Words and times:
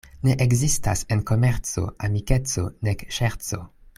Ne 0.27 0.35
ekzistas 0.45 1.03
en 1.15 1.21
komerco 1.33 1.85
amikeco 2.09 2.65
nek 2.89 3.07
ŝerco. 3.19 3.63